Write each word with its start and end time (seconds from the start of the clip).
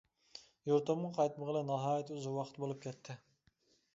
يۇرتۇمغا 0.69 1.11
قايتمىغىلى 1.17 1.61
ناھايىتى 1.69 2.17
ئۇزۇن 2.17 2.39
ۋاقىت 2.39 2.57
بولۇپ 2.65 2.83
كەتتى. 2.87 3.21